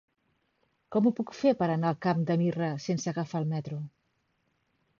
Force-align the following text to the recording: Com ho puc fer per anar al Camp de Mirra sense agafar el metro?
Com 0.95 1.09
ho 1.09 1.11
puc 1.19 1.33
fer 1.41 1.51
per 1.59 1.67
anar 1.73 1.91
al 1.93 1.99
Camp 2.07 2.25
de 2.31 2.37
Mirra 2.45 2.71
sense 2.89 3.13
agafar 3.15 3.43
el 3.45 3.49
metro? 3.55 3.81